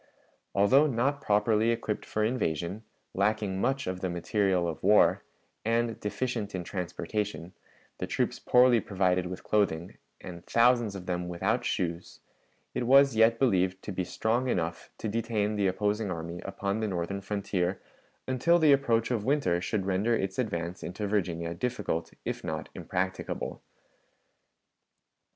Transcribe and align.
Although 0.55 0.87
not 0.87 1.21
properly 1.21 1.69
equipped 1.69 2.07
for 2.07 2.23
invasion, 2.23 2.81
lacking 3.13 3.61
much 3.61 3.85
of 3.85 3.99
the 3.99 4.09
material 4.09 4.67
of 4.67 4.81
war, 4.81 5.23
and 5.63 5.99
deficient 5.99 6.55
in 6.55 6.63
transportation, 6.63 7.53
the 7.99 8.07
troops 8.07 8.39
poorly 8.39 8.79
provided 8.79 9.27
with 9.27 9.43
clothing, 9.43 9.99
and 10.19 10.43
thousands 10.47 10.95
of 10.95 11.05
them 11.05 11.27
without 11.29 11.63
shoes, 11.65 12.19
it 12.73 12.87
was 12.87 13.15
yet 13.15 13.37
believed 13.37 13.79
to 13.83 13.91
be 13.91 14.03
strong 14.03 14.47
enough 14.49 14.89
to 14.97 15.07
detain 15.07 15.55
the 15.55 15.67
opposing 15.67 16.09
army 16.09 16.41
upon 16.45 16.79
the 16.79 16.87
northern 16.87 17.21
frontier 17.21 17.79
until 18.27 18.57
the 18.57 18.73
approach 18.73 19.11
of 19.11 19.23
winter 19.23 19.61
should 19.61 19.85
render 19.85 20.15
its 20.15 20.39
advance 20.39 20.81
into 20.81 21.05
Virginia 21.05 21.53
difficult, 21.53 22.11
if 22.25 22.43
not 22.43 22.69
impracticable. 22.73 23.61